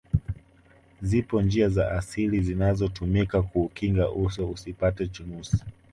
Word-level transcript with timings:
zipo 1.01 1.41
njia 1.41 1.69
za 1.69 1.91
asili 1.91 2.43
zinazotumika 2.43 3.41
kuukinga 3.41 4.11
uso 4.11 4.49
usipate 4.49 5.07
chunusi 5.07 5.57